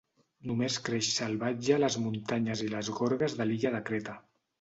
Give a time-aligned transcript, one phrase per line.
[0.51, 4.17] Només creix salvatge a les muntanyes i les gorges de l'illa de Creta.